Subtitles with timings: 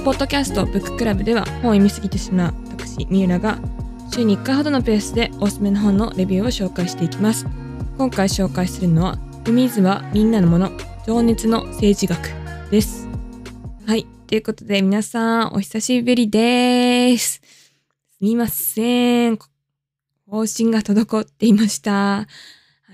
[0.00, 3.58] こポッドキャストブッククラブでは本を読みすぎてしまう私三浦が
[4.10, 7.46] 週に1回ほどのペースでおすすめの本のレビューを紹介していきます。
[7.98, 10.70] 今回紹介するのは海図はみんなのもの
[11.06, 12.18] 情熱の政治学
[12.70, 13.08] です。
[13.86, 14.06] はい。
[14.26, 17.42] ということで皆さんお久しぶりです。
[17.42, 17.42] す
[18.22, 19.38] みません。
[20.26, 21.92] 方針が滞っていました。
[21.92, 22.26] は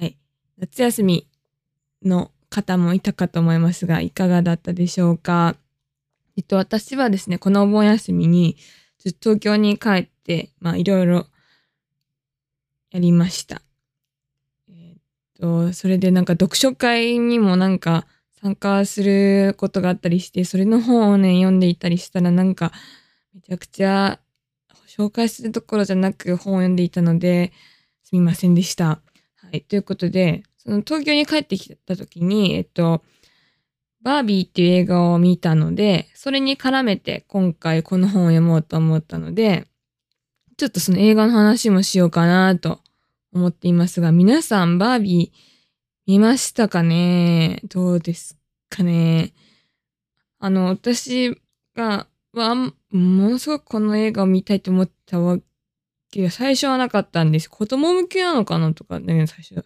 [0.01, 0.16] い。
[0.59, 1.29] 夏休み
[2.05, 5.55] の方もいたかと思いますがいかがだったでしょうか？
[6.37, 8.57] えっと、私はですね、このお盆休みに、
[8.99, 11.27] ずっと東京に帰って、まあ、いろいろ
[12.91, 13.63] やりました。
[14.69, 18.07] えっと、それでなんか読書会にもなんか
[18.41, 22.73] 参加することがあったりして、それの本をね、読んでいたりしたらなんか、
[23.35, 24.21] めちゃくちゃ
[24.87, 27.53] 紹介するところじゃなく本を読んでいたので、
[28.03, 29.01] すみませんでした。
[29.37, 29.63] はい。
[29.63, 33.03] ということで、その東京に帰ってきた時に、えっと、
[34.07, 39.66] バービーっていう映画を見たので、それに絡めて今回この本を読もうと思ったので、
[40.57, 42.79] ちょっとその映画の話もしようかなと
[43.32, 45.38] 思っていますが、皆さんバービー
[46.07, 47.60] 見ましたかね？
[47.65, 48.38] どうです
[48.71, 49.32] かね？
[50.38, 51.37] あの、私
[51.74, 55.41] が、は、ものすごくこの映画を見たいと思ったわ
[56.13, 57.51] けが最初はなかったんです。
[57.51, 59.65] 子供向けなのかなとかね、最初。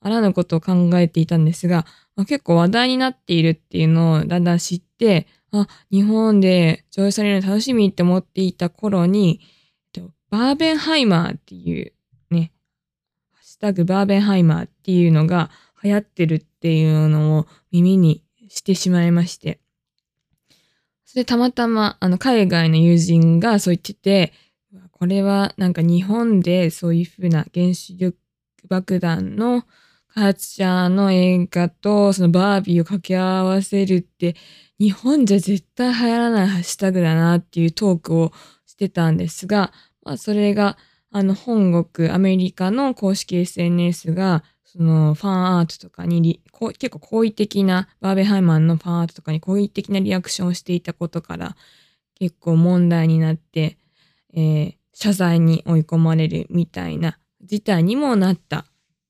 [0.00, 9.40] あらぬことを考えていたんですが、まあ、結構話題になっているっていうのをだんだん知って、あ、日本で上映されるの楽しみって思っていた頃に、
[10.30, 11.92] バーベンハイマーっていう
[12.30, 12.52] ね、
[13.32, 15.50] ハッシュタグバーベンハイマーっていうのが
[15.82, 19.58] 流行ってるっていうのを耳にしてしまいまして、
[21.06, 24.32] それたまたまあの海外の友人がそう言ってて、
[24.92, 28.18] これはなんか日本でそういうふうな原子力
[28.68, 29.64] 爆弾の
[30.14, 34.34] 開発者の映画とそのバービーを掛け合わせるって
[34.78, 38.32] 日本じゃ絶対流行らないハッシュタグだなっていうトークを
[38.66, 40.78] してたんですが、まあそれが
[41.10, 46.42] あの本国アメリカの公式 SNS がそのファンアートとかに
[46.78, 51.56] 結構好意的なバーベハイマンのファンアートとかに好意的なリアクションをしていたことから
[52.14, 53.78] 結構問題になって、
[54.34, 58.66] えー、謝罪に追い込まれるみたいな事態にもなった。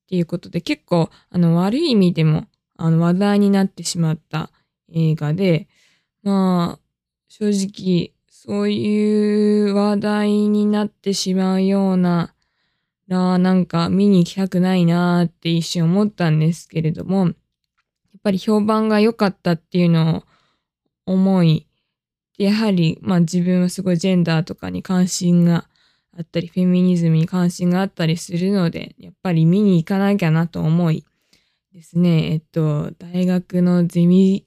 [0.09, 2.47] っていうことで、結構、あの、悪い意味でも、
[2.77, 4.49] あの、話題になってしまった
[4.91, 5.67] 映画で、
[6.23, 6.79] まあ、
[7.27, 12.33] 正直、そういう話題になってしまうような、
[13.07, 17.33] ら、なんか見に行きたくないなって一瞬思ったんですけれども、やっ
[18.23, 20.23] ぱり評判が良かったっていうのを
[21.05, 21.67] 思い、
[22.39, 25.67] やはり、まあ自分はすごいジェンダーとかに関心が
[26.17, 31.05] あったり、フェミニズムに関心があったりするので、やっぱり見に行かなきゃなと思い
[31.73, 34.45] ですね、えっと、大学のゼミ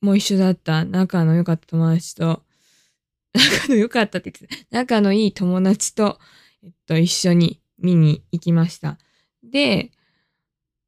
[0.00, 2.42] も一緒だった仲の良かった友達と、
[3.34, 6.18] 仲の良かったって言って仲のいい友達と、
[6.62, 8.98] えっと、一緒に見に行きました。
[9.42, 9.90] で、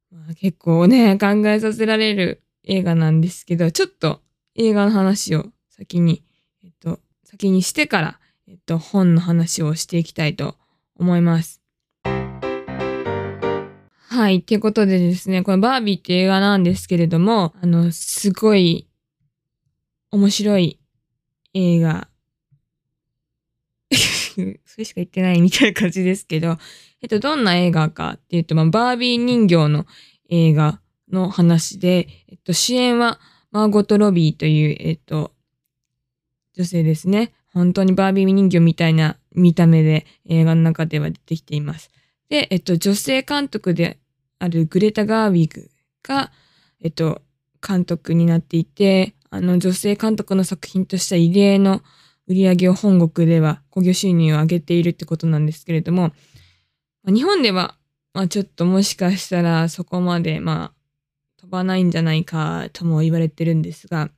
[0.09, 4.21] まあ、結構ね、考えさせられる映画なんですけど、ちょっと
[4.55, 6.23] 映画の話を先に、
[6.63, 10.57] えっと、先にしてから、えっと、本の話をしていきたいと
[10.95, 11.61] 思います。
[14.09, 14.41] はい。
[14.41, 18.87] ということでですね、このバービーって映画なんですけれども、あの、すごい
[20.11, 20.79] 面白い
[21.53, 22.09] 映画。
[24.65, 26.57] それしか言ってないみたいな感じですけど、
[27.01, 29.85] えっと、どんな映画かっていうと、まあ、バービー人形の
[30.29, 33.19] 映画の話で、えっと、主演は
[33.51, 35.33] マーゴット・ロビーという、えっと、
[36.55, 37.33] 女性ですね。
[37.53, 41.89] 本当にバービー人形みたいな見た目で映画の中では出てきています。
[42.29, 43.99] で、えっと、女性監督で
[44.39, 45.69] あるグレタ・ガーウィグ
[46.01, 46.31] が、
[46.81, 47.21] えっと、
[47.65, 51.81] 監督になっていて、あの、女性監督の作品としては異例の
[52.27, 56.11] 売り上げを本国では興行収入を上げているってことなんですけれども、
[57.05, 57.77] 日本では、
[58.13, 60.73] まあ、ちょっともしかしたらそこまで、まあ、
[61.37, 64.09] 飛ばないんじゃないかとも言われてるんですが、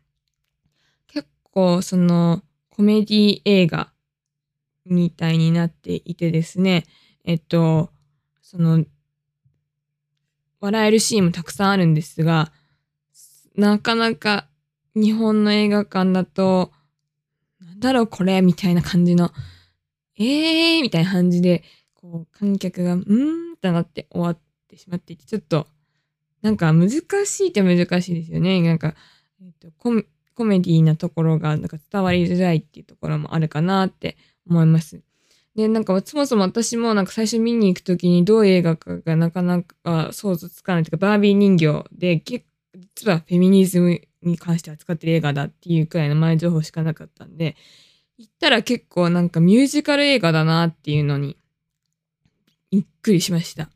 [1.07, 2.43] 結構その
[2.75, 3.93] コメディ映画
[4.85, 6.83] みたいになっていてですね、
[7.23, 7.89] えっと、
[8.41, 8.83] その、
[10.59, 12.51] 笑えるシーンもたくさんあるんですが、
[13.55, 14.49] なかなか
[14.93, 16.73] 日本の映画館だと、
[17.61, 19.31] なんだろうこれみたいな感じの、
[20.19, 21.63] えーみたいな感じで、
[21.93, 25.65] こう、観客が、うーんってなって終わってしまっていて、ちょっと、
[26.41, 28.61] なんか難しいって難しいですよね。
[28.61, 28.95] なんか、
[29.41, 29.71] えっと、
[30.35, 34.17] コメディなところがなんか伝わりづらいっていうところもあるかなって
[34.47, 35.01] 思います。
[35.55, 47.55] で、なんかそもそも私もなんか最初見に行くときにどういう映画かがなかなか想像つかないというか、バービー人形で、実はフェミニズムに関して扱ってる映画だっていうくらいの前情報しかなかったんで、
[48.17, 51.37] 行ったら結構なんかミュージカル映画だなっていうのに、
[52.71, 53.69] びっくりしました。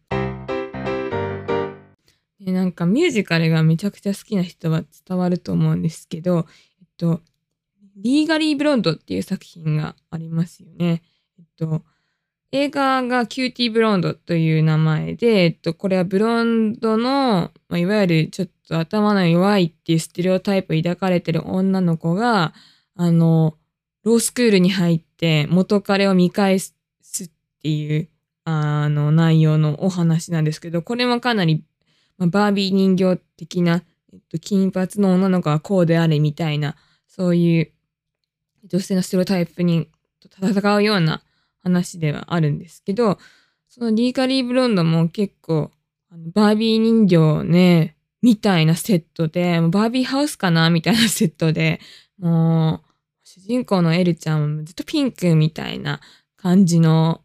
[2.40, 6.46] でなんかミュージカルがめちゃくちゃ好きな人は伝わると思うんですけど、
[6.80, 7.22] えっと、
[7.98, 11.02] Legally Blonde っていう作品がありますよね。
[11.38, 11.84] えっと、
[12.52, 22.54] 映画がキューティーブロンドという名前で、えっと、これはブロンドの、まあ、いわゆるちょっと頭の弱いっていうステレオタイプ抱かれてる女の子が、
[22.96, 23.56] あの、
[24.04, 26.74] ロースクールに入って元彼を見返す
[27.26, 27.30] っ
[27.62, 28.10] ていう、
[28.46, 31.64] あの、内容のお話なんですけど、これもかなり、
[32.20, 33.84] まあ、バービー人形的な、
[34.14, 36.76] えっと、金髪の女の子はこうであれみたいな、
[37.08, 37.72] そういう
[38.66, 39.90] 女性のステレオタイプに
[40.22, 41.24] 戦うような
[41.64, 43.18] 話ではあるんですけど、
[43.70, 45.72] そのリーカリーブロンドも結構、
[46.12, 51.80] あのバービー人形ね、みたいなセットで、バービーハウスかなみたいなセットで、
[52.18, 52.90] もう、
[53.24, 56.02] 主人公のエルちゃんもずっとピンクみたいな
[56.36, 57.22] 感じの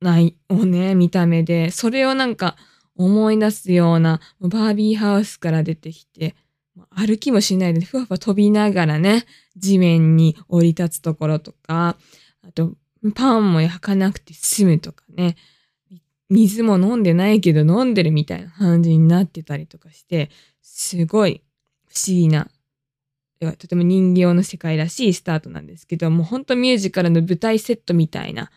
[0.00, 2.56] ないをね、見た目で、それをなんか
[2.96, 6.34] 思い出すような、バービーハウスから出てきて、
[6.90, 9.26] 歩きもしないでふわふわ飛びながらね、
[9.56, 11.96] 地面に降り立つところとか、
[12.42, 12.74] あと
[13.14, 15.36] パンも焼かなくて済むとかね、
[16.30, 20.30] 水も飲んでないけど飲んでるみたいな感じになってたりとかして、
[20.62, 21.42] すごい
[21.86, 22.48] 不思議な、
[23.40, 28.50] とても人形の世界らしいスタートなんですけど、もうほんとミュージカルの舞台セットみたいな、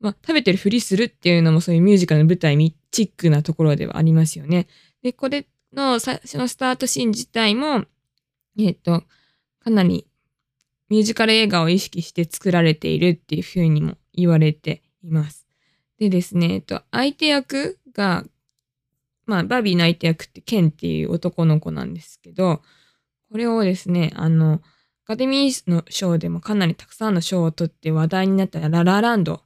[0.00, 2.56] まあ、食べてるふりするっていうのもそういうミュージカルの舞台
[2.90, 4.66] チックなところではありますよね。
[5.02, 7.84] で、これの最初のスタートシーン自体も、
[8.58, 9.02] えっ、と、
[9.60, 10.06] かなり
[10.88, 15.46] ミュージカル映画を意識して作られているっていうふうにも言われています。
[15.98, 18.24] でですね、えっと、相手役が、
[19.26, 22.62] まあ、バービーの相手役ってケンっていう男の子なんですけど、
[23.30, 24.62] これをですね、あの、
[25.04, 29.42] アカデミーの賞でもかなりたくさんの賞を取って話題になったララランド、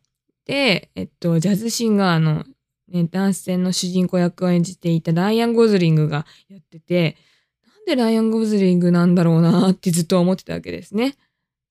[0.46, 2.44] えっと、ジャズシンガーの、
[2.88, 7.16] ね、男性の主人公役を演じていたライアン・ゴズリングがやってて、
[7.64, 11.16] なんでライアン・ゴズリングなんだろうなってずっと思ってたわけですね。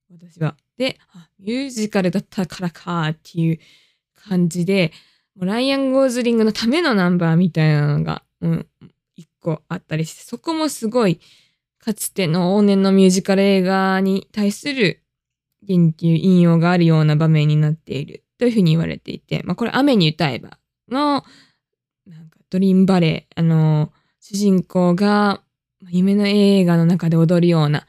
[0.09, 0.55] 私は。
[0.77, 0.97] で、
[1.39, 3.59] ミュージカルだったからかっていう
[4.15, 4.91] 感じで、
[5.35, 8.67] もうライアン・ゴーズリングのためのナンバーみたいなのが、うん、
[9.15, 11.19] 一個あったりして、そこもすごい、
[11.77, 15.03] かつての往年のミュージカル映画に対する
[15.63, 20.57] 言及、引用があるような場面になっているというふうに言われていて、まあこれ雨に歌えば
[20.89, 21.23] の、
[22.07, 25.43] なんかドリームバレー、あの、主人公が
[25.91, 27.85] 夢の映画の中で踊るような、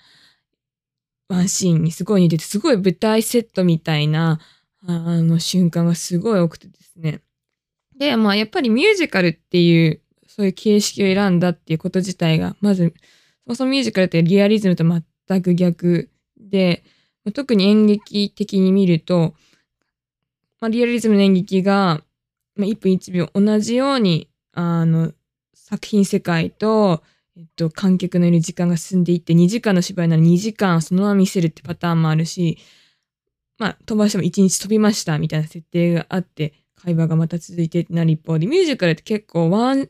[1.31, 4.40] ワンシーンにすごい似てて、すごい舞台セットみたいな、
[4.87, 7.22] あの瞬間がすごい多くてですね。
[7.99, 12.93] で、まあやっぱりミュージカルっていう、そういう形式を選んだっていうこと自体が、まず、
[13.46, 16.84] そもそもミュージカルってリアリズムと全く逆で、
[17.32, 19.34] 特に演劇的に見ると、
[20.62, 22.03] まあ、リアリズムの演劇が、
[22.55, 25.12] まあ、1分1秒同じように、あの、
[25.55, 27.03] 作品世界と、
[27.37, 32.59] えっと、観客のいる時間が進んでいって、2時間の芝居なら2時間そのまま見せるってパターンもあるし、
[33.59, 39.88] まあ、飛ばしても1日飛びましたみたいな設定があって、会話がまた続いてなる一方で、ミュージカルって結構 one、one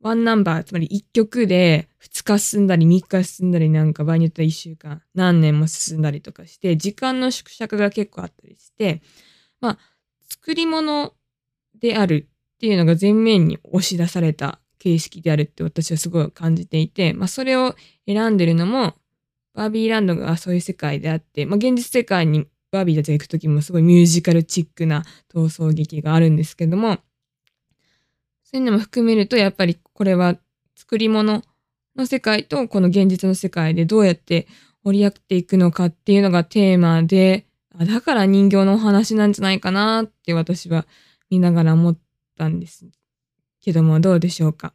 [0.00, 9.02] number、つまり1曲で2日進んだり3日進んだりなんか場合によっては1週間、何年も進んだりとかして、時間の縮尺が結構あったりして、
[9.60, 9.78] まあ、
[10.28, 11.14] 作り物
[11.78, 17.74] であるっていうのが前面に押し出された形式であるって私はすごい感じていて、まあ、それを
[18.06, 18.94] 選んでるのも、
[19.54, 26.98] バービーランドがそういう世界であって、まあ、現実世界にバービーたちが行く時もすごいミュージカルチックな逃走劇があるんですけども、
[28.44, 30.36] そういうのも含めると、やっぱりこれは
[30.76, 31.42] 作り物
[31.96, 34.46] の世界とこの現実の世界でどうやって
[34.84, 37.45] 折り合っていくのかっていうのがテーマで、
[37.84, 40.86] だから人形のお話なんじゃないかなって私は
[41.30, 41.98] 見ながら思っ
[42.38, 42.86] たんです
[43.60, 44.72] けどもどうでしょうか。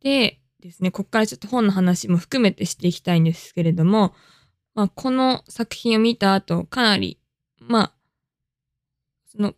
[0.00, 4.14] でですね、ここからちょっと本の話も含めてしていきたいんですけれども、
[4.74, 7.18] まあ、この作品を見た後、かなり、
[7.58, 7.92] まあ、
[9.26, 9.54] その、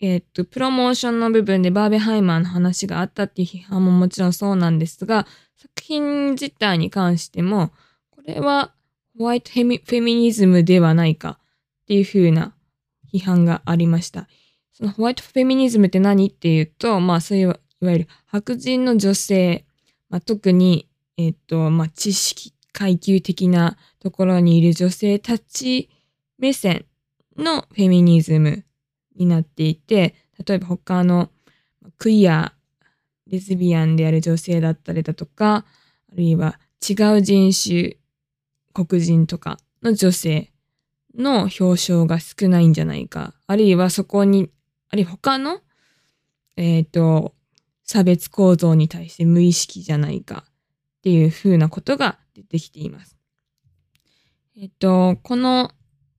[0.00, 7.70] えー、っと、プロモーションの部分でバーベハイマーの話があったっていう批判ももちろんそうなんですが、作品自体に関しても、
[8.10, 8.74] これは
[9.18, 11.40] ホワイトフェミニズムではないか
[11.82, 12.54] っていう風な
[13.12, 14.28] 批判がありました。
[14.72, 19.64] そのホワイトフェミニズムって何っていうと、まあそういういわゆる白人の女性、
[20.08, 25.90] まあ、特に、えっ、ー、と、まあ知識階級的なところにいる女性たち
[26.38, 26.86] 目線
[27.36, 28.64] のフェミニズム
[29.16, 30.14] になっていて、
[30.46, 31.30] 例えば他の
[31.98, 32.52] クイア
[33.26, 35.64] レズビアンである女性だったりだとか、
[36.12, 37.96] あるいは違う人種、
[38.72, 40.52] 黒人とかの女性
[41.16, 43.34] の表彰が少ないんじゃないか。
[43.46, 44.50] あるいはそこに、
[44.90, 45.60] あるいは他の、
[46.56, 47.34] えっ、ー、と、
[47.84, 53.16] 差別構造に対して無意識じゃないかっていうふうなことが出てきています。
[54.56, 55.72] えっ、ー、と、この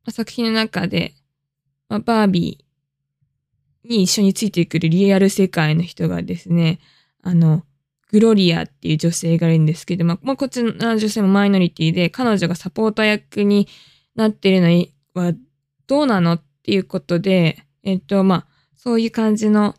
[0.10, 1.14] 作品の中で、
[1.88, 6.80] まあ、バービーに一緒についてくるリアル世界の人がですね、
[7.22, 7.64] あの、
[8.10, 13.68] グロリアっていう女性がいるんですけど、まあ、まあ、こっちの女性もマイノリティで、彼女がサポーター役に
[14.16, 15.34] なってるのは
[15.88, 19.76] どうなのっていうことで、えっと、まあ、そういう感じの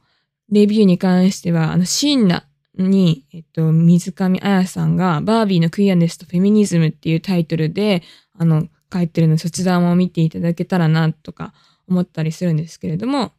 [0.50, 2.44] レビューに関しては、あの、シンナ
[2.76, 8.02] に、えっと、水上彩さんが、バービーのクイアネスとフェミニズムっていうタイトルで、
[8.38, 11.52] あの、書いてるので、そちらも見ていただけたらな、とか
[11.88, 13.32] 思ったりするんですけれども、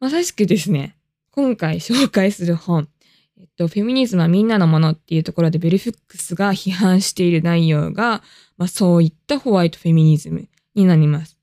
[0.00, 0.96] まさしくですね、
[1.30, 2.88] 今回紹介する本、
[3.40, 8.22] えっと、フェミニズムはみんなのものっていうところでベルフックスが批判している内容が、
[8.58, 11.38] まあ、そういったホワイトフェミニズムになります。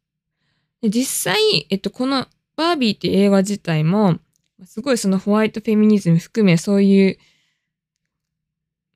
[0.82, 4.20] で実際、えっと、このバービーって映画自体も、
[4.66, 7.18] すごいそのホワイトフェミニズム含めそういう、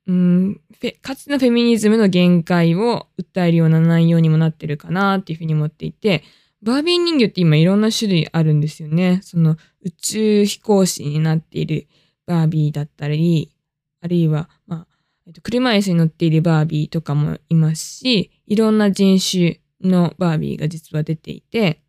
[0.06, 0.60] うん、
[1.00, 6.22] かつてのフェミニズムの限界を訴えるような内容にもなってるかなっていうふうに思っていて、
[6.62, 9.20] バービー人形って今いろんな種類あるんですよね。
[9.24, 11.88] その宇宙飛行士になっている
[12.32, 13.52] バービーだったり、
[14.00, 14.86] あるいは、まあ、
[15.26, 21.82] えっと、車椅子に乗っているバービーとかもいますし、いろんな人種のバービーが実は出ていて、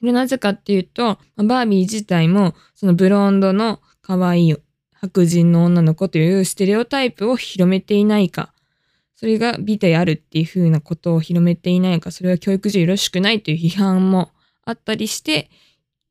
[0.00, 4.56] なぜかっていうと、バービー自体も、そのブロンドの可愛い
[4.92, 8.54] 白人の女の子というステレオタイプを広めていないか、
[9.14, 14.30] それが美であるっていうふうなことを広めていないか、それは教育上よろしくないという批判も
[14.64, 15.50] あったりして、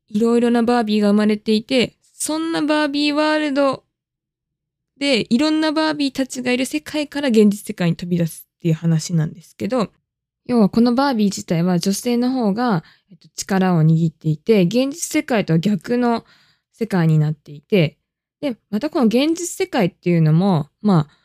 [0.08, 3.84] いろいろなバービーが生まれていて、そんなバービーワールド
[4.98, 9.90] でいろんなバービーたちがいる世界から現実世界に飛び出すっていう話なんですけど、
[10.46, 12.84] 要はこのバービー自体は女性の方が
[13.34, 16.24] 力を握っていて、現実世界とは逆の
[16.72, 17.98] 世界になっていて、
[18.40, 21.18] で、またこの現実世界っていうのも、まあ、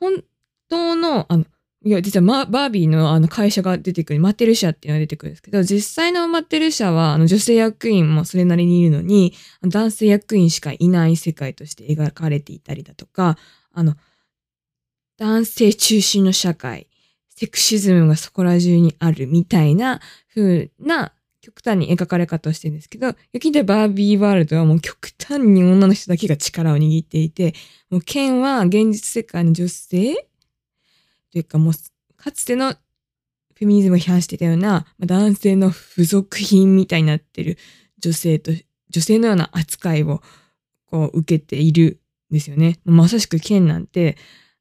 [0.00, 0.24] 本
[0.68, 1.44] 当の、あの、
[1.84, 9.34] いや、実は、ま、バービーのあの会社が出てくる、マテル社っていうのが出てくるんですけど、実際のマテル社は、あの女性役員もそれなりにいるのに、
[9.66, 13.36] 男性役員しかいない世界として描かれていたりだとか、
[13.72, 13.96] あの、
[15.18, 16.88] 男性中心の社会、
[17.28, 20.00] セクシズムがそこら中にあるみたいな
[20.34, 27.54] 風な極端に描かれ方をしてるんですけど、雪でバービーワールドはもう極端に女の人だけが力を握っていて、
[27.90, 30.28] もうケンは現実世界の女性
[31.32, 31.72] というかもう、
[32.16, 37.58] かつてのフェミニズムを批判していたような、男性の付属品みたいになってる
[37.98, 38.52] 女性と、
[38.90, 40.22] 女性のような扱いを
[40.86, 42.78] こう受けているんですよね。
[42.84, 44.16] まさしくケンなんて、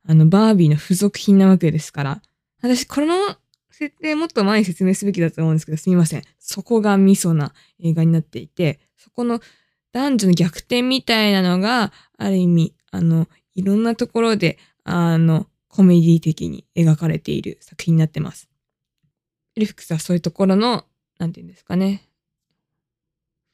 [0.08, 2.22] あの、バービーの付属品なわけですから。
[2.62, 3.36] 私、この
[3.72, 6.24] 設定もっと前に説明すべきだと思うんですけど、すみません。
[6.40, 9.42] そこがミソな映画になっていて、そこの
[9.92, 18.50] 男女の逆転みたいなのが、ある意味、あの、いろんなところで、あの、コメディ的に描かれている作品になってます。
[19.56, 20.86] エルフックスはそういうところの、
[21.18, 22.10] なんていうんですかね。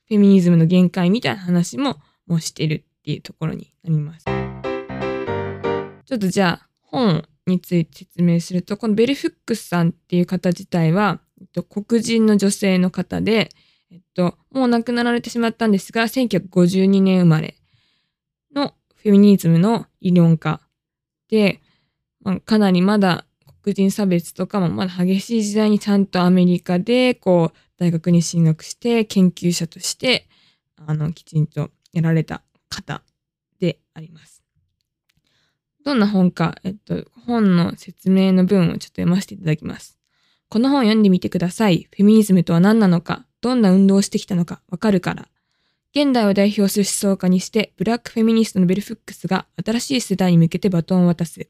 [0.07, 4.25] フェミニズムの限界みたいな話ももうしてるっていうところになります。
[4.25, 13.50] ちょっとじゃあ本について説明すると、このベルフックスさんっていう方自体は、えっと、黒人の女性の方で、
[13.91, 17.55] えっと、もう亡くなられてしまったんですが、1952年生まれ
[18.55, 20.62] のフェミニズムの理論家
[21.29, 21.62] で、
[22.27, 23.25] まあ、かなりまだ
[23.63, 30.27] 黒人差別とかもまだ激しい時代にちゃんとアメリカでこう大学に進学して研究者として
[30.75, 33.01] あのきちんとやられた方
[33.62, 34.43] であります。
[35.86, 39.98] どんな本か、えっと、本の説明の文をちょっと読ませていただきます。
[40.50, 41.88] この本を読んでみてください。
[41.96, 45.29] フェミニズムとは何なのか、どんな運動をしてきたのかわかるから。
[45.96, 51.48] 現代を代表する思想家にして、ブラックフェミニストのベルフックスが新しい世代に向けてバトンを渡す。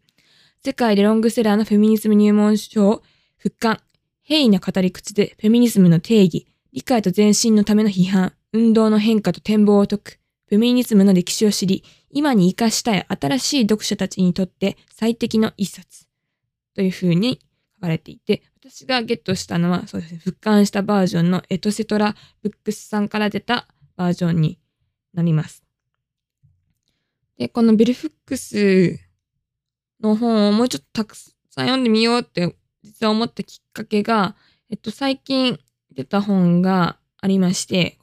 [0.67, 3.01] 世界でロングセラーのフェミニズム入門書を
[3.37, 3.79] 復刊。
[4.21, 10.19] 平易な語り口でフェミニズムの定義、理解と前進のための批判、運動の変化と展望を解く。
[10.47, 16.05] フェミニズムの歴史を知り、今に活かしたい新しい読者たちにとって最適の一冊。
[16.75, 17.39] というふうに
[17.75, 24.59] 書かれていて、私がゲットしたのは、そうですね、復刊したバージョンのエトセトラブックスさんから出たバージョンに
[25.13, 25.63] なります。
[27.37, 29.06] で、このベルフックス
[30.01, 34.35] の本をもうちょっとたくさん読んでみようって実は思ったきっかけが、
[34.69, 35.59] えっと、最近
[35.93, 37.97] 出た本が、ありまして、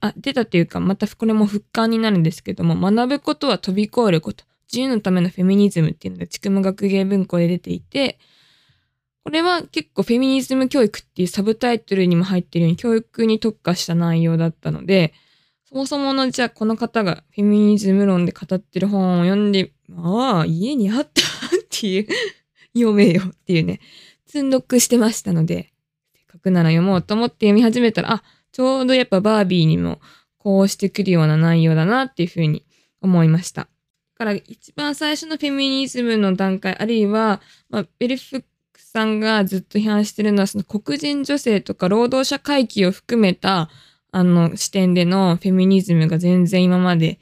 [0.00, 8.18] あ、出たというか、またこれも復刊になるんですけども、学ぶことは飛び越えること、自由のためのフェミニズムっていうのが、ちくま学芸文庫で出ていて、
[9.24, 15.12] これは結構フェミニズム教育っていうサブタイトルにも入ってるように教育に特化した内容だったので、
[15.68, 21.22] そもそものじゃあこの方がフェミニズム論で語ってる本を読んで、ああ、家にあった
[21.80, 22.06] っていう、
[22.74, 23.80] 読めよっていうね、
[24.26, 25.72] 積んどくしてましたので、
[26.14, 28.22] せっかくなら読もうと思って読み始めたら、あ、
[28.52, 30.00] ちょうどやっぱバービーにも
[30.38, 32.64] こうしてくるような内容だなっていうふうに
[33.00, 33.62] 思いました。
[33.62, 33.68] だ
[34.18, 43.70] から一番最初のフェミニズムの段階、あるいは、まあ、ベルフックさんがずっと批判してるのは、その黒人女性とか労働者階級を含めた、
[44.12, 47.20] あの視点でのフェミニズムが全然今まで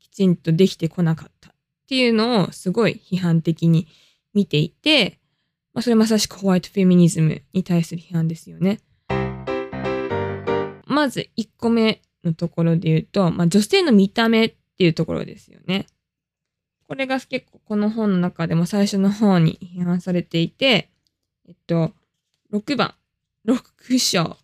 [0.00, 1.47] きちんとできてこなかった
[1.88, 3.88] っていうのをすごい批判的に
[4.34, 5.18] 見ていて、
[5.72, 8.80] まあ、それまさしくホワイトフェミニズムに対する批判ですよね。
[10.84, 15.86] まず1個目のところで言うと、まあ、女性の見た目っていうところですよね。
[16.86, 20.90] これが結構この本の中でも最初の方に批判されていて、
[21.46, 21.92] えっと、
[22.52, 22.94] 6番、
[23.46, 24.36] 6章、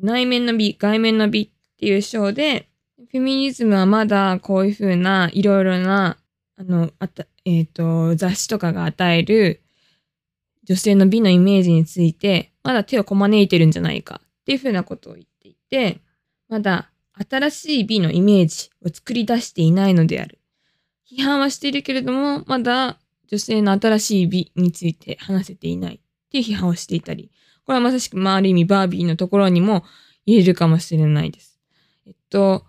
[0.00, 2.68] 内面の美、外面の美っていう章で、
[3.10, 6.17] フェミニズムはまだこういうふうないろいろな、
[6.58, 9.62] あの、あた、えっ、と、雑誌とかが与える
[10.64, 16.00] 女性の美のイメージについて、まだ手をこまねいてるんじゃないかっていうふうなことを言っていて、
[16.48, 16.90] まだ
[17.30, 20.40] 新しい美のイメージを作り出していないのである。
[21.10, 22.98] 批判はしているけれども、まだ
[23.28, 26.00] 女性の新しい美について話せていないっ
[26.30, 27.30] ていう批判をしていたり、
[27.64, 29.84] これはまさしく、まあ、ある意味バービーのところにも
[30.26, 31.60] 言えるかもしれないです。
[32.06, 32.64] えっと、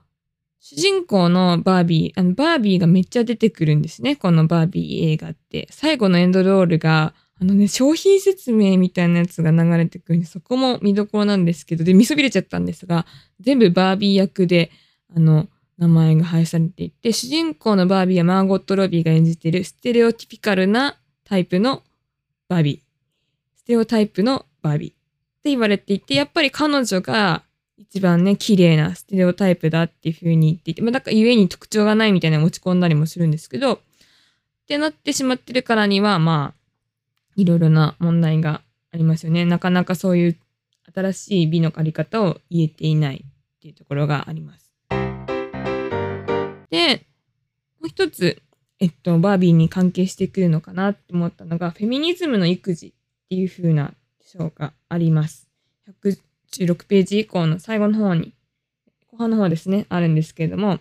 [0.69, 4.15] 主人公のバービー、あの、バービーがめっちゃ出てくるんですね。
[4.15, 5.67] このバービー映画って。
[5.71, 13.07] 最後のエンドロールが、あのね、商品説明みたいなやつが流れてくるんで、そこも見どころなんですけど、で、見そびれちゃったんですが、
[13.39, 14.69] 全部バービー役で、
[15.15, 15.47] あの、
[15.79, 21.81] 名前が配されていて、主人公のバービーはマーゴット・ロビーが演じているステレオティピカルなタイプの
[22.47, 22.79] バービー。
[23.57, 24.91] ステレオタイプのバービー。
[24.91, 24.93] っ
[25.41, 27.41] て言われていて、やっぱり彼女が
[27.79, 33.79] 一番ね、綺麗なステレオタイプだっていう風に言っていて、まあ、だから故に特徴がないみたいな落ち込んだりもするんですけど、っ
[34.67, 36.59] てなってしまってるからには、まあ、
[37.37, 38.61] いろいろな問題が
[38.91, 39.45] ありますよね。
[39.45, 40.37] なかなかそういう
[40.93, 44.73] 新しい美の借り方を言えていないっていうところがあります。
[46.69, 47.05] で、
[47.79, 48.41] もう一つ、
[48.79, 52.91] えっと、バービーに関係してくるのかなって思ったのが、フェミニズムの育児っ
[53.29, 55.49] ていう風な章があります。
[56.53, 58.33] 16ページ以降の最後の方に、
[59.11, 60.79] 後半の方ですね、あるんですけれども、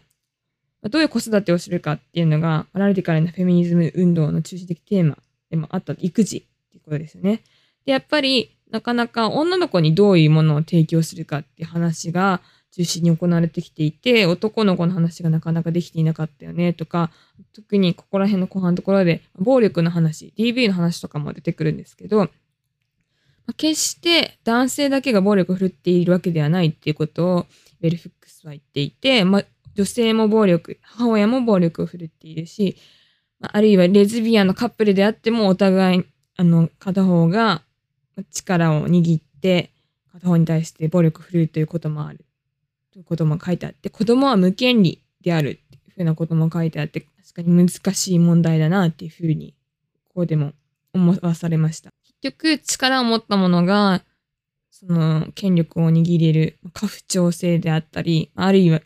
[0.83, 5.19] どういう子育てをするかっていうのが、パラディカルなフェミニズム運動の中心的テーマ
[5.51, 7.43] でもあった育児っていうことですよね。
[7.85, 17.11] で、やっぱり、なかなか女の子にどういうものを提供するかっていう話が中心に行われてきていて、男の子の話がなかなかできていなかったよねとか、
[17.55, 22.29] 特にここら辺の後半のところで、暴力の話、DV の話とかも出てくるんですけど、
[23.53, 27.47] 決して男性だけが暴力を振るっているわけではないっていうことを
[27.81, 32.77] ベルフックスは言っていて、まあ、女性も暴力、母親も暴力を振るっているし、
[33.41, 36.05] あるいはレズビアンのカップルであってもお互い、
[36.37, 37.63] あの、片方が
[38.31, 39.71] 力を握って
[40.13, 42.25] 片方に対して暴力を振るうということもある。
[42.93, 49.55] ということも書いてあって、子供は無権利であるっていうふうなことも書いてあって、確かに難しい問題だなっていうふうに、
[50.09, 50.53] ここでも
[50.93, 51.93] 思わされました。
[52.21, 54.03] 結局、力を持ったものが、
[54.71, 58.81] その、権力を握れる過不調性であったり、あるいは、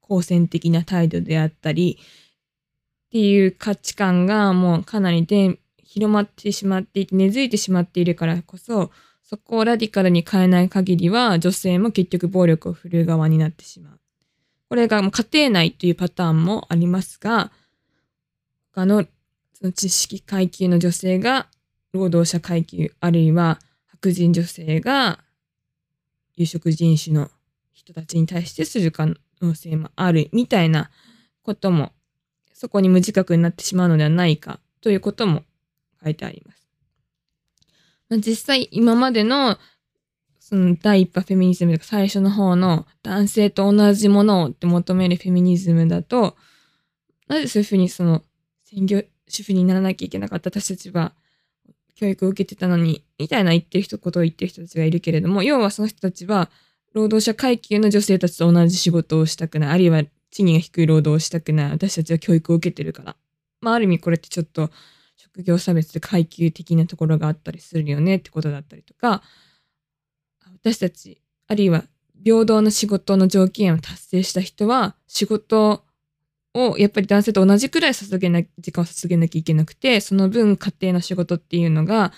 [0.00, 8.90] 好戦的な態度であったり、っていう価値観がもうかなりで広まってしまっていて、根付いてしまっているからこそ、
[9.22, 14.00] そこをラディカルに変えない限りは、女性も結局暴力を振るう側になってしまう。
[14.68, 17.50] これがもう家庭内というパターンもありますが、
[18.72, 19.04] 他の
[19.54, 21.48] その知識階級の女性が
[21.92, 25.20] 労働者階級、あるいは白人女性が
[26.36, 27.30] 有色人種の
[27.72, 29.06] 人たちに対してする可
[29.40, 30.90] 能性もあるみたいな
[31.42, 31.92] ことも、
[32.54, 35.44] そこに無自覚になってしまうのではないかということも
[36.02, 36.68] 書いてあります。
[38.08, 39.58] まあ、実際今までの
[40.38, 46.36] その第一波フェミニズムとか最初の方の男性と同じものをって求めるフェミニズムだと、
[47.28, 48.22] なぜそういうふうにその
[48.64, 51.14] 専業主婦にならなきゃいけなかった私たちは
[52.00, 56.50] 教育を受けてたのに、みたいな言ってる人、ことを言ってる人たちがいるけれども、要はその人たちは
[56.94, 63.16] 労働者階級の女性たちと同じ仕事をしたくない、あるいは賃金が低い労働をしたくない、私たちは教育を受けてるから。
[63.60, 64.70] まあある意味これってちょっと
[65.14, 68.16] 職業差別で階級的なところがあったりするよね。
[68.16, 69.22] ってことだったりとか、
[70.54, 71.84] 私たち、あるいは
[72.24, 75.84] 平等な仕事の条件を達成した人は、仕事
[76.54, 82.12] をやっぱり男性と同じくらい捧げな、時間を捧げなきゃいけなくて、その分家庭の仕事っていうのが、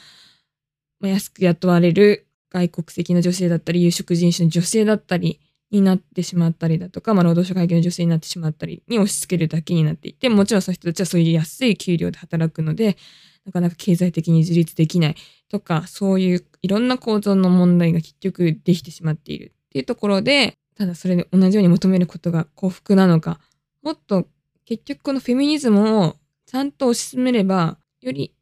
[1.01, 5.41] まあ、安く雇われる外国籍の女性だったり、有色人種の女性だったり
[5.71, 12.97] になってしまったりだとか、まあ、労働者階級の女性になってしまったりに押し付けるだけになっていて、もちろんその人たちはそういう安い給料で働くので、
[13.45, 15.17] なかなか経済的に自立できない
[15.49, 23.41] とか、そういういろんな構造の問題が結局できてしまっているっていうところで、ただそれで同じように求めることが幸福なのか、
[23.83, 24.29] もっと
[24.65, 26.17] 結局このフェミニズムを
[26.47, 28.35] ちゃんと推し進めれば、より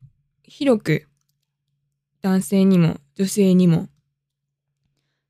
[0.43, 1.07] 広く
[2.23, 3.89] 男性にも女性にも、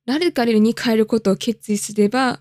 [0.06, 2.40] ラルカレルに変えることを決意すれば、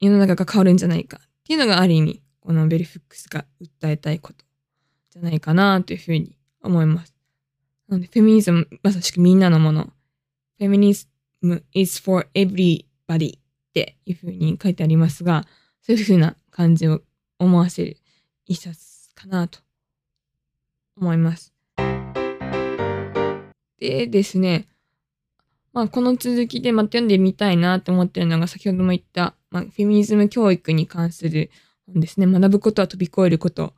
[0.00, 4.44] 世の中が変わるんじゃないかっていうのがある意味、このベルフックスが訴えたいこと
[5.10, 7.14] じゃないかなというふうに思います。
[7.88, 9.92] なので、フェミニズム、まさしくみんなのもの。
[10.58, 11.06] フェミニズ
[11.42, 13.40] ム is for everybody っ
[13.74, 15.44] ていうふうに書いてありますが、
[15.82, 17.02] そういうふうな感じを
[17.38, 17.98] 思わせる
[18.46, 19.58] 一冊かなと
[20.96, 21.52] 思います。
[23.78, 24.66] でですね、
[25.74, 31.50] まあ、この続きでまた読んでみたいなと思ってるのが先ほども言った、まあ、フェミニズム教育に関する
[31.86, 32.26] 本ですね。
[32.26, 33.74] 学ぶことは飛び越えること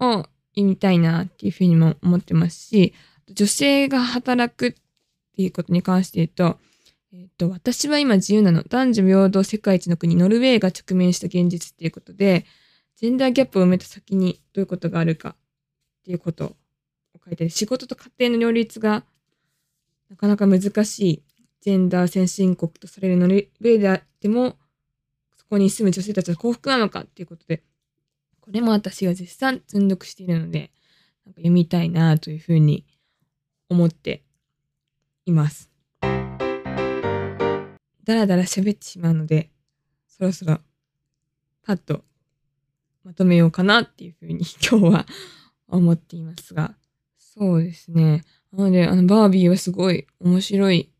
[0.00, 2.92] を読みたいなっていうふうにも思ってますし、
[3.28, 4.72] 女性が働くっ
[5.36, 6.58] ていうことに関して言うと、
[7.18, 8.62] えっと、私は今自由なの。
[8.62, 12.44] 男女平等世界一の国、ノルウェーが直面した現実っていうことで、
[12.96, 15.34] ジェンダーギャップを埋めた先にどういうことがあるかっ
[16.04, 17.48] ていうことを書いて。
[17.48, 19.02] 仕事と家庭の両立が
[20.10, 21.22] なかなか難しい
[21.62, 24.58] ジェンダー先進国とされるノルウェーであっても、
[25.38, 27.62] そこに住む女性たちは幸福なのかっていうことで、
[28.42, 30.70] これも私が絶賛積んどくしているので、
[31.24, 32.84] なんか読みたいなというふうに
[33.70, 34.22] 思って
[35.24, 35.75] います。
[38.06, 39.50] だらだら喋ってしまうので、
[40.06, 40.60] そろそろ
[41.62, 42.04] パッと
[43.04, 45.06] まとめようかなっていうふうに 今日は
[45.66, 46.76] 思っていますが、
[47.18, 48.24] そうですね。
[48.52, 50.92] なので、あの、バービーはすごい面白い、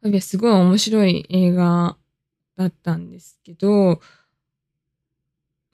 [0.00, 1.98] バービーはすごい面白い映画
[2.56, 4.00] だったんですけど、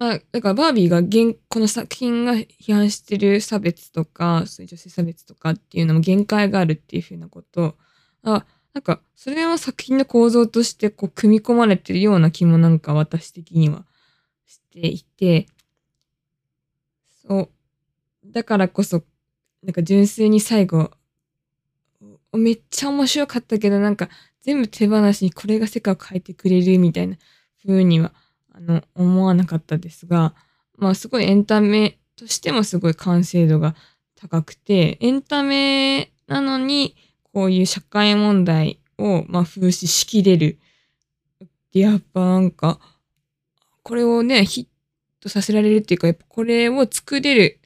[0.00, 7.78] まあ、だからバービーが現、この作品が批判してる差別とか、そういう女性差別とかっていうのも限界があるっていうふうなこと
[8.24, 13.84] あ、なんか、それは作品の構造としてこう、組み込まれてるような気もなんか私的には
[14.46, 15.46] していて、
[17.26, 17.50] そう。
[18.24, 19.02] だからこそ、
[19.62, 20.90] なんか純粋に最後、
[22.32, 24.08] めっちゃ面白かったけど、なんか
[24.40, 27.16] 全部手放しにこれが世界を変えてくれるみたいな
[27.64, 28.12] 風には、
[28.52, 30.34] あの、思わなかったですが、
[30.76, 33.74] まあすごいエンタメとしてもすごい完成度が
[34.16, 36.96] 高くて、エンタメなのに、
[37.32, 40.58] こういう社会問題を、まあ、風刺しきれる。
[41.72, 42.78] で、やっぱなんか、
[43.82, 44.66] これをね、ヒッ
[45.20, 47.60] トさせられるっていうか、やっぱこれを作れる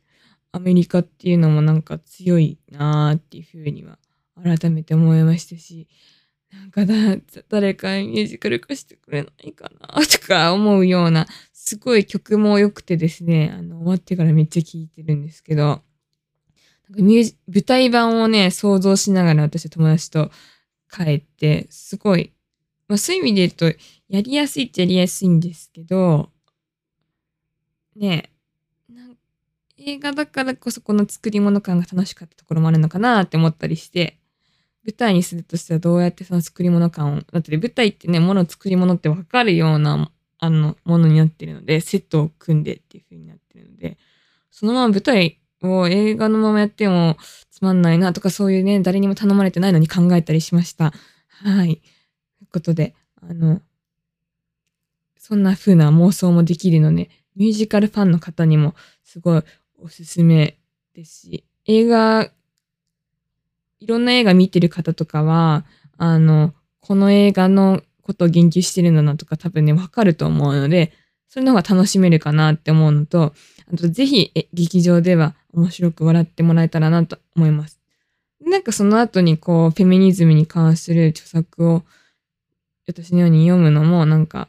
[0.52, 3.98] アメリカっていうのもなんか強いなーっていうふうには
[4.42, 5.88] 改めて思いましたし、
[6.52, 6.94] なんかだ、
[7.48, 15.82] 誰かミュージカル化してくれないかなとか思うような、すごい曲も良くてですね、あの、終わってからめっちゃ聴いてるんですけど、
[16.90, 20.30] ミュージ舞台版をね、想像しながら私は友達と
[20.90, 22.32] 帰って、すごい、
[22.88, 26.30] まあそういう意味で言うと、やりやすいっちゃやりやすいんですけど、
[27.96, 28.30] ね
[29.78, 34.18] 映画だからこそこの作り物感が楽しかったところもあるのかなって思ったりして、
[34.84, 43.98] 舞台にするとしてはどうやってその作り物感を、だって舞台ってね、もの作り物ってわかるような、あの、ものになってるので、セットを組んでっていう風になってるので、
[44.50, 47.16] そのまま舞台を映画のままやっても
[47.50, 50.92] つまんないなとかそういうね、誰にも頼まれてないのに考えたりしました。
[51.28, 51.76] はい。
[52.38, 53.60] ということで、あの、
[55.18, 58.74] そんな風な妄想もできるので、ミュージカルファンの方にも
[59.04, 59.42] すごい
[59.78, 60.58] おすすめ
[60.94, 62.30] ですし、映画、
[63.80, 65.64] いろんな映画見てる方とかは、
[65.98, 70.92] あの、この映画のことを言及してるんだなとか多分ね、わかると思うので、
[71.28, 73.34] それの方が楽しめるかなって思うのと、
[73.72, 77.80] あとぜひ劇場では面白く笑ってもらえたらなと思います。
[78.40, 81.82] なんかその後にこう、フェミニズムに関する著作を
[82.86, 84.48] 私のように読むのもなんか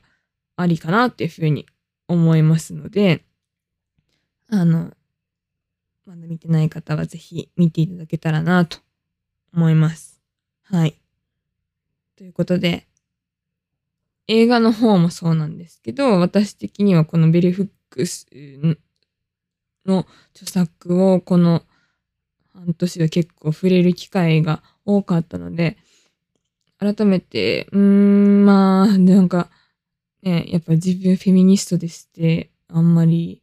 [0.56, 1.66] ありかなっていうふうに
[2.08, 3.24] 思いますので、
[4.50, 4.92] あの、
[6.06, 8.78] まだ見てない方はぜひ見ていただけたらなと
[9.54, 10.22] 思います。
[10.64, 11.00] はい。
[12.16, 12.88] ということで、
[14.28, 18.28] 映画の方もそうなんですけど、私的にはこのベルフックス
[19.88, 21.64] の著作をこの
[22.54, 25.78] 半年は結構触れる機会が多かったので、
[26.80, 29.50] 改めて、うーん、まあ、なんか、
[30.22, 33.42] ね、やっぱ自分フェミニストですって、あんまり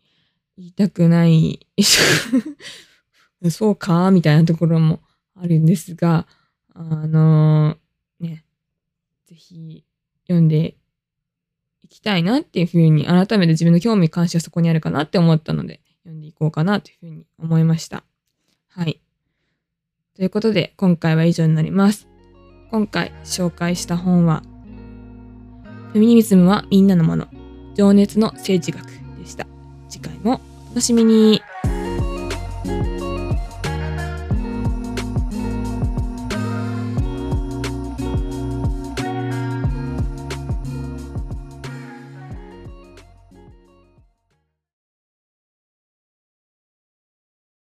[0.56, 1.66] 言いたくない、
[3.50, 5.00] そうかみたいなところも
[5.34, 6.26] あるんですが、
[6.74, 7.76] あの
[8.20, 8.44] ね、
[9.26, 9.84] ぜひ
[10.26, 10.76] 読んで
[11.82, 18.04] いきたいなっていうふうに、改めて自分の興味関心はそこにあるかなって思ったので、読んでいこうかなというふうに思いました。
[18.68, 19.00] はい。
[20.14, 22.08] ということで、今回は以上になります。
[22.70, 24.42] 今回紹介した本は、
[25.92, 27.26] フェミニズムはみんなのもの、
[27.74, 28.84] 情熱の政治学
[29.18, 29.46] でした。
[29.88, 31.40] 次回もお楽しみに。